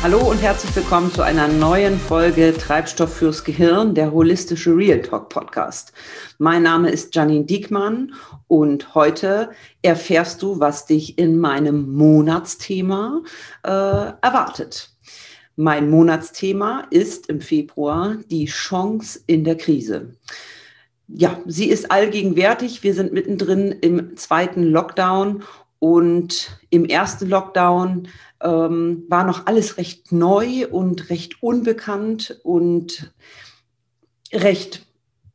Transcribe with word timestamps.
Hallo 0.00 0.30
und 0.30 0.40
herzlich 0.40 0.74
willkommen 0.76 1.12
zu 1.12 1.22
einer 1.22 1.48
neuen 1.48 1.98
Folge 1.98 2.54
Treibstoff 2.56 3.16
fürs 3.16 3.42
Gehirn, 3.42 3.96
der 3.96 4.12
holistische 4.12 4.70
Real 4.70 5.02
Talk 5.02 5.28
Podcast. 5.28 5.92
Mein 6.38 6.62
Name 6.62 6.88
ist 6.90 7.16
Janine 7.16 7.44
Diekmann 7.44 8.14
und 8.46 8.94
heute 8.94 9.50
erfährst 9.82 10.40
du, 10.40 10.60
was 10.60 10.86
dich 10.86 11.18
in 11.18 11.40
meinem 11.40 11.92
Monatsthema 11.96 13.22
äh, 13.64 13.70
erwartet. 13.70 14.92
Mein 15.56 15.90
Monatsthema 15.90 16.86
ist 16.90 17.28
im 17.28 17.40
Februar 17.40 18.18
die 18.30 18.46
Chance 18.46 19.18
in 19.26 19.42
der 19.42 19.56
Krise. 19.56 20.14
Ja, 21.08 21.40
sie 21.44 21.68
ist 21.70 21.90
allgegenwärtig. 21.90 22.84
Wir 22.84 22.94
sind 22.94 23.12
mittendrin 23.12 23.72
im 23.72 24.16
zweiten 24.16 24.62
Lockdown 24.62 25.42
und 25.78 26.58
im 26.70 26.84
ersten 26.84 27.28
Lockdown 27.28 28.08
ähm, 28.40 29.04
war 29.08 29.24
noch 29.24 29.46
alles 29.46 29.76
recht 29.76 30.12
neu 30.12 30.66
und 30.68 31.10
recht 31.10 31.42
unbekannt 31.42 32.40
und 32.42 33.12
recht, 34.32 34.86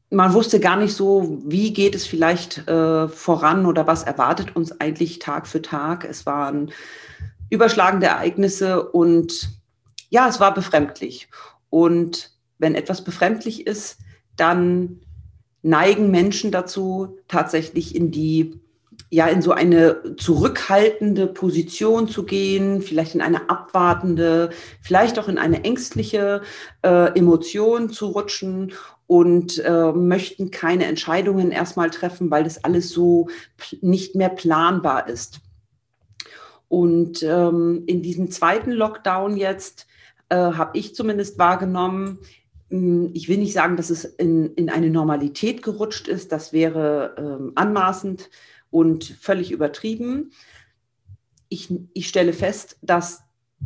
man 0.10 0.34
wusste 0.34 0.60
gar 0.60 0.78
nicht 0.78 0.94
so, 0.94 1.42
wie 1.46 1.74
geht 1.74 1.96
es 1.96 2.06
vielleicht 2.06 2.68
äh, 2.68 3.08
voran 3.08 3.66
oder 3.66 3.88
was 3.88 4.04
erwartet 4.04 4.56
uns 4.56 4.80
eigentlich 4.80 5.20
Tag 5.20 5.48
für 5.48 5.62
Tag. 5.62 6.06
Es 6.06 6.26
waren 6.26 6.72
überschlagende 7.50 8.08
Ereignisse 8.08 8.90
und 8.90 9.50
ja, 10.10 10.28
es 10.28 10.40
war 10.40 10.54
befremdlich. 10.54 11.30
Und 11.70 12.32
wenn 12.60 12.76
etwas 12.76 13.04
befremdlich 13.04 13.66
ist, 13.66 13.98
dann 14.36 15.00
neigen 15.64 16.12
Menschen 16.12 16.52
dazu, 16.52 17.18
tatsächlich 17.28 17.96
in 17.96 18.12
die 18.12 18.60
ja 19.14 19.28
in 19.28 19.44
so 19.44 19.52
eine 19.52 20.16
zurückhaltende 20.18 21.28
Position 21.28 22.08
zu 22.08 22.24
gehen, 22.24 22.82
vielleicht 22.82 23.14
in 23.14 23.22
eine 23.22 23.48
abwartende, 23.48 24.50
vielleicht 24.82 25.20
auch 25.20 25.28
in 25.28 25.38
eine 25.38 25.64
ängstliche 25.64 26.42
äh, 26.82 27.16
Emotion 27.16 27.92
zu 27.92 28.08
rutschen 28.08 28.74
und 29.06 29.64
äh, 29.64 29.92
möchten 29.92 30.50
keine 30.50 30.86
Entscheidungen 30.86 31.52
erstmal 31.52 31.92
treffen, 31.92 32.32
weil 32.32 32.44
das 32.44 32.64
alles 32.64 32.90
so 32.90 33.28
nicht 33.82 34.16
mehr 34.16 34.30
planbar 34.30 35.08
ist. 35.08 35.42
Und 36.68 37.22
ähm, 37.22 37.84
in 37.86 38.02
diesem 38.02 38.32
zweiten 38.32 38.72
Lockdown 38.72 39.38
jetzt 39.38 39.86
äh, 40.30 40.36
habe 40.36 40.76
ich 40.76 40.96
zumindest 40.96 41.38
wahrgenommen, 41.38 42.18
hm, 42.72 43.12
ich 43.14 43.30
will 43.30 43.38
nicht 43.38 43.54
sagen, 43.54 43.78
dass 43.78 43.92
es 43.92 44.06
in, 44.06 44.56
in 44.56 44.72
eine 44.72 44.90
Normalität 44.90 45.62
gerutscht 45.62 46.08
ist, 46.08 46.32
das 46.32 46.52
wäre 46.52 47.14
ähm, 47.20 47.52
anmaßend 47.54 48.32
und 48.74 49.04
völlig 49.04 49.52
übertrieben. 49.52 50.32
Ich, 51.48 51.72
ich 51.94 52.10
stelle 52.10 52.34
fest, 52.34 52.78
dass 52.82 53.22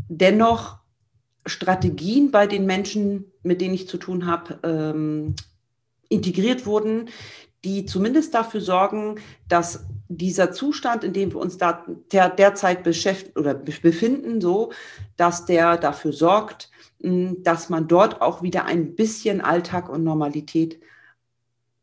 dennoch 0.10 0.80
Strategien 1.46 2.30
bei 2.30 2.46
den 2.46 2.66
Menschen, 2.66 3.32
mit 3.42 3.62
denen 3.62 3.74
ich 3.74 3.88
zu 3.88 3.98
tun 3.98 4.26
habe, 4.26 4.60
ähm, 4.64 5.36
integriert 6.10 6.66
wurden, 6.66 7.10
die 7.64 7.86
zumindest 7.86 8.34
dafür 8.34 8.60
sorgen, 8.60 9.16
dass 9.48 9.86
dieser 10.10 10.52
Zustand, 10.52 11.06
in 11.06 11.14
dem 11.14 11.32
wir 11.32 11.40
uns 11.40 11.58
da 11.58 11.86
der, 12.12 12.30
derzeit 12.30 12.84
beschäftigen 12.84 13.40
oder 13.40 13.54
befinden, 13.54 14.42
so, 14.42 14.74
dass 15.16 15.46
der 15.46 15.78
dafür 15.78 16.12
sorgt, 16.12 16.70
hm, 17.02 17.44
dass 17.44 17.70
man 17.70 17.88
dort 17.88 18.22
auch 18.22 18.42
wieder 18.42 18.66
ein 18.66 18.96
bisschen 18.96 19.40
Alltag 19.40 19.88
und 19.88 20.04
Normalität 20.04 20.82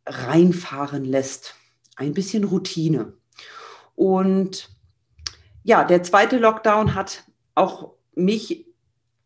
reinfahren 0.06 1.06
lässt 1.06 1.54
ein 1.96 2.14
bisschen 2.14 2.44
Routine. 2.44 3.12
Und 3.94 4.70
ja, 5.62 5.84
der 5.84 6.02
zweite 6.02 6.38
Lockdown 6.38 6.94
hat 6.94 7.24
auch 7.54 7.92
mich 8.14 8.66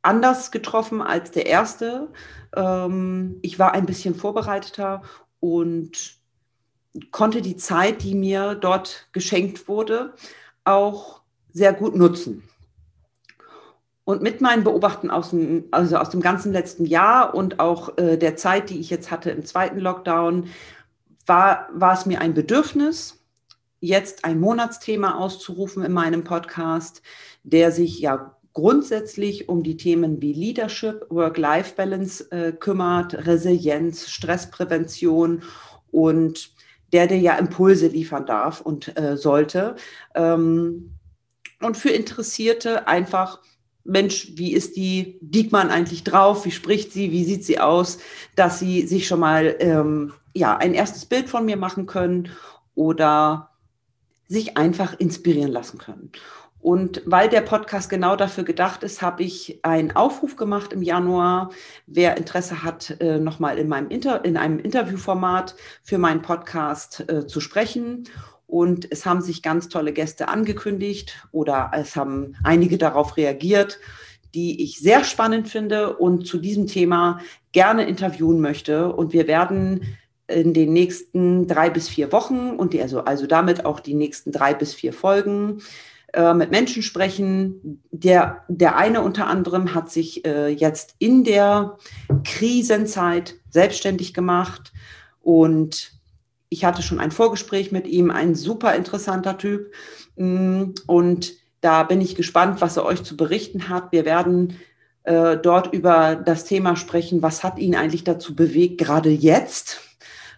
anders 0.02 0.50
getroffen 0.50 1.02
als 1.02 1.30
der 1.30 1.46
erste. 1.46 2.08
Ähm, 2.54 3.38
ich 3.42 3.58
war 3.58 3.72
ein 3.72 3.86
bisschen 3.86 4.14
vorbereiteter 4.14 5.02
und 5.40 6.18
konnte 7.10 7.42
die 7.42 7.56
Zeit, 7.56 8.02
die 8.02 8.14
mir 8.14 8.54
dort 8.54 9.08
geschenkt 9.12 9.68
wurde, 9.68 10.14
auch 10.64 11.22
sehr 11.52 11.72
gut 11.72 11.96
nutzen. 11.96 12.42
Und 14.04 14.22
mit 14.22 14.40
meinen 14.40 14.64
Beobachten 14.64 15.10
aus 15.10 15.30
dem, 15.30 15.64
also 15.70 15.98
aus 15.98 16.08
dem 16.08 16.22
ganzen 16.22 16.52
letzten 16.52 16.86
Jahr 16.86 17.34
und 17.34 17.60
auch 17.60 17.98
äh, 17.98 18.16
der 18.16 18.36
Zeit, 18.36 18.70
die 18.70 18.80
ich 18.80 18.88
jetzt 18.88 19.10
hatte 19.10 19.30
im 19.30 19.44
zweiten 19.44 19.78
Lockdown, 19.80 20.48
war, 21.28 21.68
war 21.72 21.94
es 21.94 22.06
mir 22.06 22.20
ein 22.20 22.34
Bedürfnis, 22.34 23.22
jetzt 23.80 24.24
ein 24.24 24.40
Monatsthema 24.40 25.16
auszurufen 25.16 25.84
in 25.84 25.92
meinem 25.92 26.24
Podcast, 26.24 27.02
der 27.44 27.70
sich 27.70 28.00
ja 28.00 28.36
grundsätzlich 28.52 29.48
um 29.48 29.62
die 29.62 29.76
Themen 29.76 30.20
wie 30.20 30.32
Leadership, 30.32 31.06
Work-Life-Balance 31.10 32.32
äh, 32.32 32.52
kümmert, 32.52 33.26
Resilienz, 33.26 34.10
Stressprävention 34.10 35.42
und 35.92 36.50
der 36.92 37.06
dir 37.06 37.18
ja 37.18 37.36
Impulse 37.36 37.86
liefern 37.86 38.26
darf 38.26 38.60
und 38.60 38.98
äh, 38.98 39.16
sollte. 39.16 39.76
Ähm, 40.14 40.94
und 41.60 41.76
für 41.76 41.90
Interessierte 41.90 42.88
einfach, 42.88 43.40
Mensch, 43.88 44.32
wie 44.34 44.52
ist 44.52 44.76
die 44.76 45.18
Diekmann 45.22 45.70
eigentlich 45.70 46.04
drauf? 46.04 46.44
Wie 46.44 46.50
spricht 46.50 46.92
sie? 46.92 47.10
Wie 47.10 47.24
sieht 47.24 47.44
sie 47.44 47.58
aus? 47.58 47.98
Dass 48.36 48.58
sie 48.58 48.86
sich 48.86 49.08
schon 49.08 49.20
mal 49.20 49.56
ähm, 49.60 50.12
ja, 50.34 50.56
ein 50.56 50.74
erstes 50.74 51.06
Bild 51.06 51.28
von 51.28 51.46
mir 51.46 51.56
machen 51.56 51.86
können 51.86 52.28
oder 52.74 53.50
sich 54.28 54.58
einfach 54.58 54.98
inspirieren 54.98 55.50
lassen 55.50 55.78
können. 55.78 56.12
Und 56.60 57.02
weil 57.06 57.30
der 57.30 57.40
Podcast 57.40 57.88
genau 57.88 58.14
dafür 58.14 58.44
gedacht 58.44 58.82
ist, 58.82 59.00
habe 59.00 59.22
ich 59.22 59.60
einen 59.62 59.92
Aufruf 59.92 60.36
gemacht 60.36 60.72
im 60.72 60.82
Januar. 60.82 61.50
Wer 61.86 62.18
Interesse 62.18 62.62
hat, 62.62 63.00
äh, 63.00 63.18
nochmal 63.18 63.58
in, 63.58 63.72
in 63.72 64.36
einem 64.36 64.58
Interviewformat 64.58 65.54
für 65.82 65.98
meinen 65.98 66.20
Podcast 66.20 67.08
äh, 67.08 67.26
zu 67.26 67.40
sprechen. 67.40 68.04
Und 68.48 68.90
es 68.90 69.04
haben 69.04 69.20
sich 69.20 69.42
ganz 69.42 69.68
tolle 69.68 69.92
Gäste 69.92 70.28
angekündigt 70.28 71.14
oder 71.32 71.70
es 71.74 71.94
haben 71.96 72.34
einige 72.42 72.78
darauf 72.78 73.18
reagiert, 73.18 73.78
die 74.34 74.64
ich 74.64 74.78
sehr 74.78 75.04
spannend 75.04 75.48
finde 75.48 75.96
und 75.98 76.26
zu 76.26 76.38
diesem 76.38 76.66
Thema 76.66 77.20
gerne 77.52 77.86
interviewen 77.86 78.40
möchte. 78.40 78.90
Und 78.92 79.12
wir 79.12 79.28
werden 79.28 79.82
in 80.28 80.54
den 80.54 80.72
nächsten 80.72 81.46
drei 81.46 81.68
bis 81.68 81.90
vier 81.90 82.10
Wochen 82.10 82.50
und 82.50 82.72
die, 82.72 82.80
also, 82.80 83.00
also 83.00 83.26
damit 83.26 83.66
auch 83.66 83.80
die 83.80 83.94
nächsten 83.94 84.32
drei 84.32 84.54
bis 84.54 84.74
vier 84.74 84.94
Folgen 84.94 85.60
äh, 86.14 86.32
mit 86.32 86.50
Menschen 86.50 86.82
sprechen. 86.82 87.82
Der, 87.90 88.44
der 88.48 88.76
eine 88.76 89.02
unter 89.02 89.26
anderem 89.26 89.74
hat 89.74 89.90
sich 89.90 90.24
äh, 90.24 90.48
jetzt 90.48 90.94
in 90.98 91.22
der 91.22 91.76
Krisenzeit 92.24 93.34
selbstständig 93.50 94.14
gemacht 94.14 94.72
und 95.20 95.97
ich 96.48 96.64
hatte 96.64 96.82
schon 96.82 97.00
ein 97.00 97.10
Vorgespräch 97.10 97.72
mit 97.72 97.86
ihm, 97.86 98.10
ein 98.10 98.34
super 98.34 98.74
interessanter 98.74 99.38
Typ. 99.38 99.72
Mm, 100.16 100.72
und 100.86 101.34
da 101.60 101.82
bin 101.82 102.00
ich 102.00 102.14
gespannt, 102.14 102.60
was 102.60 102.76
er 102.76 102.84
euch 102.84 103.02
zu 103.02 103.16
berichten 103.16 103.68
hat. 103.68 103.92
Wir 103.92 104.04
werden 104.04 104.58
äh, 105.04 105.36
dort 105.36 105.72
über 105.72 106.16
das 106.16 106.44
Thema 106.44 106.76
sprechen, 106.76 107.22
was 107.22 107.42
hat 107.42 107.58
ihn 107.58 107.74
eigentlich 107.74 108.04
dazu 108.04 108.34
bewegt, 108.34 108.78
gerade 108.78 109.10
jetzt 109.10 109.80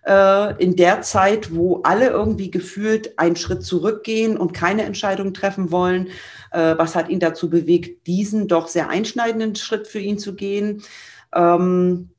äh, 0.06 0.62
in 0.62 0.76
der 0.76 1.02
Zeit, 1.02 1.54
wo 1.54 1.82
alle 1.82 2.08
irgendwie 2.08 2.50
gefühlt 2.50 3.18
einen 3.18 3.36
Schritt 3.36 3.62
zurückgehen 3.62 4.36
und 4.36 4.52
keine 4.52 4.84
Entscheidung 4.84 5.34
treffen 5.34 5.70
wollen. 5.70 6.08
Äh, 6.52 6.76
was 6.78 6.96
hat 6.96 7.08
ihn 7.08 7.20
dazu 7.20 7.50
bewegt, 7.50 8.06
diesen 8.06 8.48
doch 8.48 8.68
sehr 8.68 8.88
einschneidenden 8.88 9.54
Schritt 9.56 9.86
für 9.86 10.00
ihn 10.00 10.18
zu 10.18 10.34
gehen? 10.34 10.82
Ähm, 11.34 12.10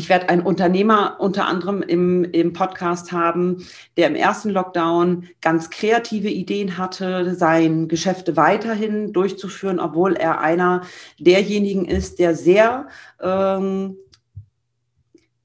ich 0.00 0.08
werde 0.08 0.30
einen 0.30 0.40
Unternehmer 0.40 1.16
unter 1.18 1.46
anderem 1.46 1.82
im, 1.82 2.24
im 2.24 2.54
Podcast 2.54 3.12
haben, 3.12 3.66
der 3.98 4.06
im 4.06 4.14
ersten 4.14 4.48
Lockdown 4.48 5.28
ganz 5.42 5.68
kreative 5.68 6.30
Ideen 6.30 6.78
hatte, 6.78 7.34
sein 7.34 7.86
Geschäfte 7.86 8.34
weiterhin 8.34 9.12
durchzuführen, 9.12 9.78
obwohl 9.78 10.14
er 10.14 10.40
einer 10.40 10.84
derjenigen 11.18 11.84
ist, 11.84 12.18
der 12.18 12.34
sehr 12.34 12.88
ähm, 13.20 13.98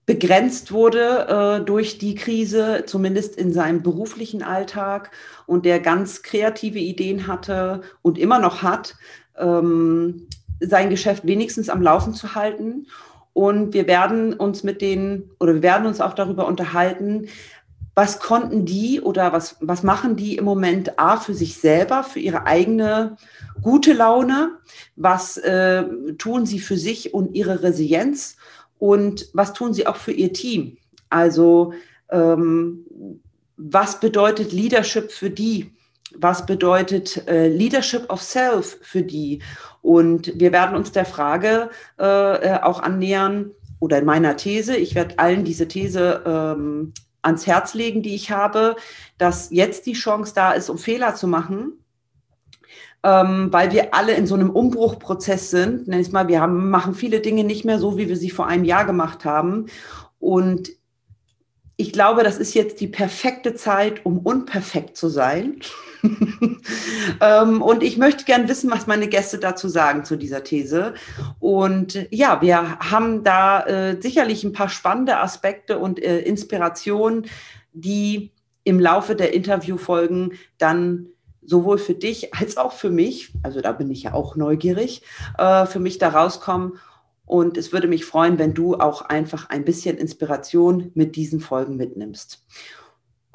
begrenzt 0.05 0.71
wurde 0.71 1.59
äh, 1.59 1.65
durch 1.65 1.97
die 1.97 2.15
Krise, 2.15 2.83
zumindest 2.85 3.35
in 3.35 3.51
seinem 3.51 3.83
beruflichen 3.83 4.41
Alltag 4.41 5.11
und 5.47 5.65
der 5.65 5.81
ganz 5.81 6.23
kreative 6.23 6.79
Ideen 6.79 7.27
hatte 7.27 7.81
und 8.01 8.17
immer 8.17 8.39
noch 8.39 8.63
hat, 8.63 8.95
ähm, 9.37 10.29
sein 10.61 10.89
Geschäft 10.89 11.27
wenigstens 11.27 11.67
am 11.67 11.81
Laufen 11.81 12.13
zu 12.13 12.35
halten. 12.35 12.87
Und 13.35 13.73
wir 13.73 13.85
werden 13.85 14.33
uns 14.33 14.63
mit 14.63 14.79
den, 14.81 15.29
oder 15.41 15.55
wir 15.55 15.61
werden 15.61 15.87
uns 15.87 15.99
auch 15.99 16.13
darüber 16.13 16.47
unterhalten, 16.47 17.27
was 17.93 18.21
konnten 18.21 18.63
die 18.63 19.01
oder 19.01 19.33
was, 19.33 19.57
was 19.59 19.83
machen 19.83 20.15
die 20.15 20.37
im 20.37 20.45
Moment 20.45 20.97
A 20.97 21.17
für 21.17 21.33
sich 21.33 21.57
selber, 21.57 22.03
für 22.03 22.21
ihre 22.21 22.45
eigene 22.45 23.17
gute 23.61 23.91
Laune, 23.91 24.51
was 24.95 25.35
äh, 25.35 25.83
tun 26.17 26.45
sie 26.45 26.59
für 26.59 26.77
sich 26.77 27.13
und 27.13 27.35
ihre 27.35 27.61
Resilienz 27.61 28.37
und 28.79 29.27
was 29.33 29.51
tun 29.51 29.73
sie 29.73 29.85
auch 29.85 29.97
für 29.97 30.13
ihr 30.13 30.31
Team? 30.31 30.77
Also 31.09 31.73
ähm, 32.09 32.85
was 33.57 33.99
bedeutet 33.99 34.53
Leadership 34.53 35.11
für 35.11 35.29
die? 35.29 35.74
Was 36.17 36.45
bedeutet 36.45 37.27
äh, 37.27 37.47
Leadership 37.47 38.09
of 38.11 38.21
Self 38.21 38.77
für 38.81 39.03
die. 39.03 39.41
Und 39.81 40.39
wir 40.39 40.51
werden 40.51 40.75
uns 40.75 40.91
der 40.91 41.05
Frage 41.05 41.69
äh, 41.99 42.03
äh, 42.05 42.61
auch 42.61 42.81
annähern, 42.81 43.51
oder 43.79 43.99
in 43.99 44.05
meiner 44.05 44.35
These, 44.35 44.75
ich 44.75 44.95
werde 44.95 45.19
allen 45.19 45.43
diese 45.43 45.67
These 45.67 46.23
ähm, 46.25 46.93
ans 47.21 47.47
Herz 47.47 47.73
legen, 47.73 48.01
die 48.01 48.15
ich 48.15 48.31
habe, 48.31 48.75
dass 49.17 49.49
jetzt 49.51 49.85
die 49.85 49.93
Chance 49.93 50.33
da 50.35 50.51
ist, 50.53 50.69
um 50.69 50.77
Fehler 50.77 51.15
zu 51.15 51.27
machen, 51.27 51.73
ähm, 53.03 53.49
weil 53.51 53.71
wir 53.71 53.93
alle 53.93 54.13
in 54.13 54.27
so 54.27 54.35
einem 54.35 54.49
Umbruchprozess 54.49 55.49
sind. 55.49 55.87
Nenn 55.87 55.99
ich 55.99 56.11
mal, 56.11 56.27
wir 56.27 56.41
haben, 56.41 56.69
machen 56.69 56.95
viele 56.95 57.19
Dinge 57.19 57.43
nicht 57.43 57.65
mehr 57.65 57.79
so, 57.79 57.97
wie 57.97 58.07
wir 58.07 58.17
sie 58.17 58.29
vor 58.29 58.47
einem 58.47 58.63
Jahr 58.63 58.85
gemacht 58.85 59.25
haben. 59.25 59.67
Und 60.19 60.71
ich 61.77 61.91
glaube, 61.91 62.23
das 62.23 62.37
ist 62.37 62.53
jetzt 62.53 62.79
die 62.79 62.87
perfekte 62.87 63.55
Zeit, 63.55 64.05
um 64.05 64.19
unperfekt 64.19 64.95
zu 64.95 65.09
sein. 65.09 65.59
ähm, 67.21 67.61
und 67.61 67.83
ich 67.83 67.97
möchte 67.97 68.25
gern 68.25 68.47
wissen, 68.47 68.71
was 68.71 68.87
meine 68.87 69.07
Gäste 69.07 69.37
dazu 69.37 69.67
sagen 69.67 70.05
zu 70.05 70.15
dieser 70.15 70.43
These. 70.43 70.93
Und 71.39 72.07
ja, 72.11 72.41
wir 72.41 72.79
haben 72.79 73.23
da 73.23 73.61
äh, 73.61 74.01
sicherlich 74.01 74.43
ein 74.43 74.53
paar 74.53 74.69
spannende 74.69 75.17
Aspekte 75.17 75.79
und 75.79 76.01
äh, 76.01 76.19
Inspirationen, 76.19 77.25
die 77.73 78.31
im 78.63 78.79
Laufe 78.79 79.15
der 79.15 79.33
Interviewfolgen 79.33 80.33
dann 80.57 81.07
sowohl 81.45 81.77
für 81.77 81.93
dich 81.93 82.33
als 82.33 82.57
auch 82.57 82.73
für 82.73 82.89
mich, 82.89 83.31
also 83.43 83.61
da 83.61 83.71
bin 83.71 83.91
ich 83.91 84.03
ja 84.03 84.13
auch 84.13 84.35
neugierig, 84.35 85.03
äh, 85.37 85.65
für 85.65 85.79
mich 85.79 85.97
da 85.97 86.09
rauskommen. 86.09 86.79
Und 87.27 87.57
es 87.57 87.73
würde 87.73 87.87
mich 87.87 88.05
freuen, 88.05 88.37
wenn 88.37 88.53
du 88.53 88.75
auch 88.75 89.01
einfach 89.01 89.49
ein 89.49 89.65
bisschen 89.65 89.97
Inspiration 89.97 90.91
mit 90.93 91.15
diesen 91.15 91.39
Folgen 91.39 91.75
mitnimmst. 91.75 92.45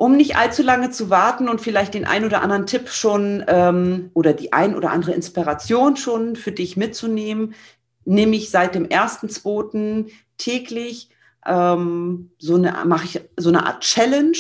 Um 0.01 0.17
nicht 0.17 0.35
allzu 0.35 0.63
lange 0.63 0.89
zu 0.89 1.11
warten 1.11 1.47
und 1.47 1.61
vielleicht 1.61 1.93
den 1.93 2.07
ein 2.07 2.25
oder 2.25 2.41
anderen 2.41 2.65
Tipp 2.65 2.89
schon 2.89 3.45
ähm, 3.49 4.11
oder 4.15 4.33
die 4.33 4.51
ein 4.51 4.75
oder 4.75 4.93
andere 4.93 5.13
Inspiration 5.13 5.99
schon 5.99 6.37
für 6.37 6.53
dich 6.53 6.79
mitzunehmen, 6.79 7.53
nehme 8.07 8.35
ich 8.35 8.49
seit 8.49 8.75
dem 8.75 8.87
1.2. 8.87 10.11
täglich 10.39 11.11
ähm, 11.45 12.31
so 12.39 12.55
eine, 12.55 12.83
mache 12.87 13.05
ich 13.05 13.21
so 13.37 13.51
eine 13.51 13.67
Art 13.67 13.83
Challenge. 13.83 14.39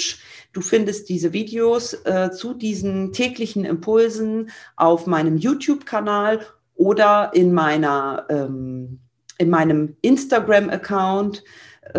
Du 0.54 0.62
findest 0.62 1.10
diese 1.10 1.34
Videos 1.34 1.92
äh, 2.06 2.30
zu 2.30 2.54
diesen 2.54 3.12
täglichen 3.12 3.66
Impulsen 3.66 4.50
auf 4.76 5.06
meinem 5.06 5.36
YouTube-Kanal 5.36 6.40
oder 6.74 7.32
in 7.34 7.52
meiner 7.52 8.24
ähm, 8.30 9.00
in 9.36 9.50
meinem 9.50 9.96
Instagram-Account 10.00 11.44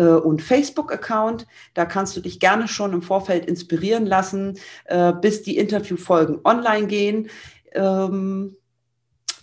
und 0.00 0.42
Facebook-Account. 0.42 1.46
Da 1.74 1.84
kannst 1.84 2.16
du 2.16 2.20
dich 2.20 2.40
gerne 2.40 2.68
schon 2.68 2.92
im 2.92 3.02
Vorfeld 3.02 3.46
inspirieren 3.46 4.06
lassen, 4.06 4.58
äh, 4.86 5.12
bis 5.12 5.42
die 5.42 5.56
Interviewfolgen 5.56 6.40
online 6.44 6.86
gehen. 6.86 7.28
Ähm, 7.72 8.56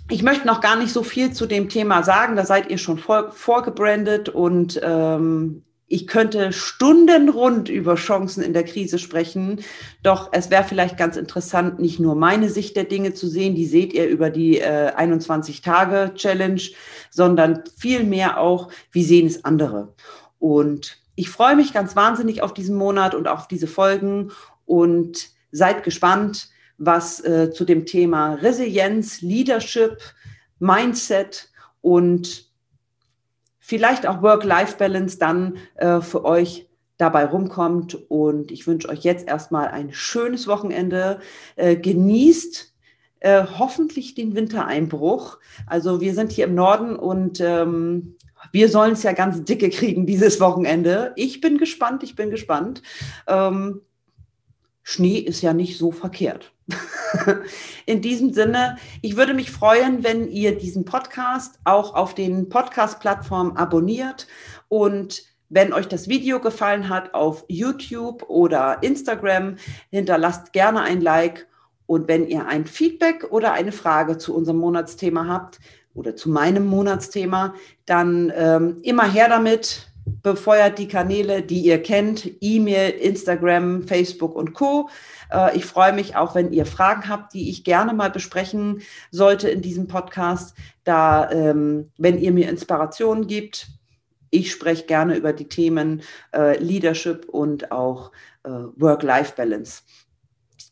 ich 0.10 0.24
möchte 0.24 0.48
noch 0.48 0.62
gar 0.62 0.76
nicht 0.76 0.92
so 0.92 1.04
viel 1.04 1.34
zu 1.34 1.46
dem 1.46 1.70
Thema 1.70 2.04
sagen, 2.04 2.36
da 2.36 2.46
seid 2.46 2.70
ihr 2.70 2.80
schon 2.80 2.98
vor, 2.98 3.32
vorgebrandet 3.32 4.28
und 4.28 4.80
ähm, 4.84 5.64
ich 5.90 6.08
könnte 6.08 6.54
stundenrund 6.54 7.68
über 7.68 7.96
Chancen 7.96 8.44
in 8.44 8.54
der 8.54 8.64
Krise 8.64 9.00
sprechen, 9.00 9.62
doch 10.04 10.30
es 10.32 10.52
wäre 10.52 10.64
vielleicht 10.64 10.98
ganz 10.98 11.18
interessant, 11.18 11.80
nicht 11.80 12.00
nur 12.00 12.16
meine 12.16 12.50
Sicht 12.50 12.76
der 12.76 12.84
Dinge 12.84 13.14
zu 13.14 13.28
sehen, 13.28 13.56
die 13.56 13.66
seht 13.66 13.94
ihr 13.94 14.08
über 14.08 14.30
die 14.30 14.60
äh, 14.60 14.92
21-Tage-Challenge, 14.96 16.62
sondern 17.10 17.64
vielmehr 17.78 18.40
auch, 18.40 18.70
wie 18.92 19.04
sehen 19.04 19.26
es 19.26 19.44
andere. 19.44 19.96
Und 20.40 20.98
ich 21.16 21.30
freue 21.30 21.56
mich 21.56 21.74
ganz 21.74 21.96
wahnsinnig 21.96 22.42
auf 22.42 22.54
diesen 22.54 22.76
Monat 22.76 23.14
und 23.14 23.28
auf 23.28 23.48
diese 23.48 23.68
Folgen 23.68 24.32
und 24.66 25.30
seid 25.52 25.84
gespannt, 25.84 26.50
was 26.78 27.24
äh, 27.24 27.52
zu 27.52 27.66
dem 27.66 27.86
Thema 27.86 28.36
Resilienz, 28.36 29.22
Leadership, 29.22 29.98
Mindset 30.60 31.52
und 31.82 32.50
vielleicht 33.60 34.08
auch 34.08 34.22
Work-Life-Balance 34.22 35.20
dann 35.20 35.58
äh, 35.76 36.02
für 36.02 36.24
euch 36.26 36.70
dabei 36.98 37.26
rumkommt. 37.26 38.10
Und 38.10 38.52
ich 38.52 38.66
wünsche 38.66 38.90
euch 38.90 39.04
jetzt 39.04 39.28
erstmal 39.28 39.68
ein 39.68 39.94
schönes 39.94 40.48
Wochenende. 40.48 41.20
Äh, 41.56 41.76
genießt 41.76 42.74
äh, 43.20 43.46
hoffentlich 43.58 44.16
den 44.16 44.36
Wintereinbruch. 44.36 45.40
Also 45.68 46.00
wir 46.02 46.14
sind 46.14 46.32
hier 46.32 46.46
im 46.46 46.56
Norden 46.56 46.96
und 46.96 47.42
ähm, 47.42 48.16
wir 48.52 48.70
sollen 48.70 48.94
es 48.94 49.04
ja 49.04 49.14
ganz 49.14 49.44
dicke 49.44 49.70
kriegen 49.70 50.06
dieses 50.06 50.40
Wochenende. 50.40 51.14
Ich 51.16 51.42
bin 51.42 51.58
gespannt, 51.58 52.04
ich 52.04 52.16
bin 52.16 52.30
gespannt. 52.30 52.82
Ähm, 53.28 53.82
Schnee 54.84 55.20
ist 55.20 55.42
ja 55.42 55.54
nicht 55.54 55.78
so 55.78 55.92
verkehrt. 55.92 56.52
In 57.86 58.02
diesem 58.02 58.34
Sinne, 58.34 58.78
ich 59.02 59.16
würde 59.18 59.34
mich 59.34 59.52
freuen, 59.52 60.04
wenn 60.04 60.30
ihr 60.30 60.58
diesen 60.58 60.86
Podcast 60.86 61.60
auch 61.64 61.96
auf 61.96 62.16
den 62.16 62.50
Podcast-Plattformen 62.50 63.58
abonniert 63.58 64.28
und 64.68 65.24
wenn 65.50 65.74
euch 65.74 65.88
das 65.88 66.08
Video 66.08 66.40
gefallen 66.40 66.90
hat 66.90 67.14
auf 67.16 67.44
YouTube 67.48 68.24
oder 68.30 68.82
Instagram, 68.84 69.56
hinterlasst 69.90 70.54
gerne 70.54 70.82
ein 70.82 71.02
Like. 71.02 71.48
Und 71.88 72.08
wenn 72.08 72.28
ihr 72.28 72.46
ein 72.46 72.68
Feedback 72.68 73.26
oder 73.32 73.54
eine 73.54 73.72
Frage 73.72 74.20
zu 74.20 74.36
unserem 74.36 74.60
Monatsthema 74.60 75.28
habt 75.28 75.60
oder 76.00 76.16
zu 76.16 76.30
meinem 76.30 76.66
Monatsthema, 76.66 77.54
dann 77.86 78.32
ähm, 78.36 78.78
immer 78.84 79.04
her 79.04 79.28
damit 79.30 79.90
befeuert 80.24 80.80
die 80.80 80.88
Kanäle, 80.88 81.44
die 81.44 81.62
ihr 81.62 81.82
kennt, 81.82 82.30
E-Mail, 82.42 82.92
Instagram, 82.92 83.84
Facebook 83.84 84.36
und 84.36 84.54
Co. 84.54 84.90
Äh, 85.32 85.58
ich 85.58 85.66
freue 85.66 85.94
mich 85.94 86.16
auch, 86.16 86.36
wenn 86.36 86.52
ihr 86.52 86.66
Fragen 86.66 87.10
habt, 87.10 87.34
die 87.34 87.50
ich 87.50 87.64
gerne 87.64 87.94
mal 87.94 88.10
besprechen 88.10 88.82
sollte 89.12 89.50
in 89.50 89.62
diesem 89.62 89.88
Podcast. 89.88 90.56
Da, 90.84 91.30
ähm, 91.32 91.92
wenn 91.98 92.18
ihr 92.18 92.32
mir 92.32 92.50
Inspirationen 92.50 93.28
gibt, 93.28 93.68
ich 94.32 94.52
spreche 94.52 94.86
gerne 94.86 95.16
über 95.16 95.34
die 95.34 95.50
Themen 95.50 96.02
äh, 96.34 96.58
Leadership 96.58 97.28
und 97.28 97.72
auch 97.72 98.12
äh, 98.44 98.50
Work-Life-Balance. 98.50 99.84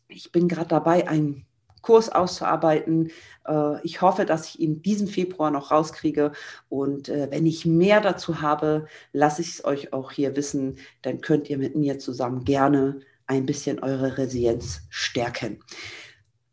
Ich 0.08 0.32
bin 0.32 0.48
gerade 0.48 0.68
dabei, 0.68 1.08
ein 1.08 1.44
Kurs 1.88 2.10
auszuarbeiten. 2.10 3.10
Äh, 3.46 3.80
ich 3.82 4.02
hoffe, 4.02 4.26
dass 4.26 4.46
ich 4.46 4.60
ihn 4.60 4.82
diesen 4.82 5.08
Februar 5.08 5.50
noch 5.50 5.70
rauskriege. 5.70 6.32
Und 6.68 7.08
äh, 7.08 7.28
wenn 7.30 7.46
ich 7.46 7.64
mehr 7.64 8.02
dazu 8.02 8.42
habe, 8.42 8.88
lasse 9.14 9.40
ich 9.40 9.52
es 9.52 9.64
euch 9.64 9.94
auch 9.94 10.12
hier 10.12 10.36
wissen. 10.36 10.76
Dann 11.00 11.22
könnt 11.22 11.48
ihr 11.48 11.56
mit 11.56 11.76
mir 11.76 11.98
zusammen 11.98 12.44
gerne 12.44 13.00
ein 13.26 13.46
bisschen 13.46 13.78
eure 13.78 14.18
Resilienz 14.18 14.82
stärken. 14.90 15.60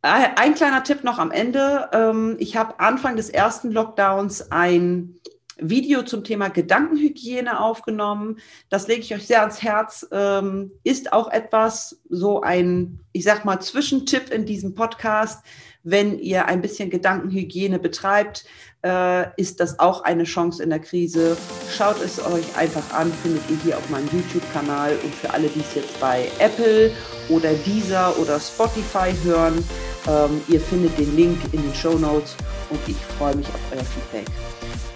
Äh, 0.02 0.30
ein 0.38 0.56
kleiner 0.56 0.86
Tipp 0.86 1.04
noch 1.04 1.20
am 1.20 1.32
Ende. 1.32 1.90
Ähm, 1.92 2.38
ich 2.40 2.56
habe 2.56 2.80
Anfang 2.80 3.18
des 3.18 3.30
ersten 3.30 3.74
Lockdowns 3.74 4.54
ein 4.54 5.20
Video 5.58 6.04
zum 6.04 6.24
Thema 6.24 6.50
Gedankenhygiene 6.50 7.60
aufgenommen. 7.60 8.40
Das 8.70 8.88
lege 8.88 9.02
ich 9.02 9.14
euch 9.14 9.28
sehr 9.28 9.42
ans 9.42 9.62
Herz. 9.62 10.08
Ähm, 10.12 10.72
ist 10.84 11.14
auch 11.14 11.32
etwas, 11.32 12.02
so 12.10 12.42
ein, 12.42 13.00
ich 13.14 13.24
sag 13.24 13.46
mal, 13.46 13.60
Zwischentipp 13.60 14.32
in 14.32 14.46
diesem 14.46 14.74
Podcast. 14.74 15.46
Wenn 15.84 16.20
ihr 16.20 16.46
ein 16.48 16.62
bisschen 16.62 16.90
Gedankenhygiene 16.90 17.80
betreibt, 17.80 18.46
äh, 18.84 19.28
ist 19.40 19.60
das 19.60 19.80
auch 19.80 20.04
eine 20.04 20.24
Chance 20.24 20.62
in 20.64 20.72
der 20.72 20.80
Krise. 20.80 21.38
Schaut 21.72 22.02
es 22.02 22.20
euch 22.20 22.58
einfach 22.58 22.92
an, 22.92 23.14
findet 23.24 23.44
ihr 23.50 23.58
hier 23.64 23.78
auf 23.78 23.90
meinem 23.90 24.10
YouTube-Kanal. 24.12 24.98
Und 25.04 25.14
für 25.14 25.32
alle, 25.32 25.48
die 25.48 25.60
es 25.60 25.76
jetzt 25.76 26.00
bei 26.00 26.28
Apple 26.40 26.92
oder 27.30 27.54
Deezer 27.54 28.18
oder 28.20 28.40
Spotify 28.40 29.14
hören, 29.24 29.64
ähm, 30.08 30.42
ihr 30.48 30.60
findet 30.60 30.98
den 30.98 31.16
Link 31.16 31.38
in 31.52 31.62
den 31.62 31.74
Show 31.74 31.98
Notes 31.98 32.36
und 32.70 32.80
ich 32.88 32.98
freue 33.18 33.36
mich 33.36 33.48
auf 33.48 33.62
euer 33.72 33.84
Feedback 33.84 34.26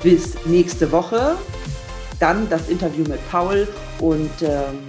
bis 0.04 0.36
nächste 0.46 0.92
Woche. 0.92 1.38
Dann 2.20 2.50
das 2.50 2.68
Interview 2.68 3.06
mit 3.08 3.20
Paul 3.30 3.68
und 4.00 4.32
ähm, 4.42 4.80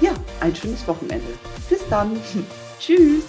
ja, 0.00 0.12
ein 0.40 0.54
schönes 0.54 0.86
Wochenende. 0.86 1.32
Bis 1.68 1.80
dann. 1.90 2.18
Tschüss. 2.80 3.24